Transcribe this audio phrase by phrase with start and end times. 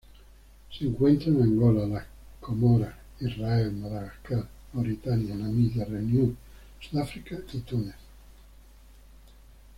[0.75, 2.05] Se encuentra en Angola, las
[2.39, 6.35] Comoras, Israel Madagascar, Mauritania, Namibia, Reunión,
[6.79, 7.93] Sudáfrica y Túnez.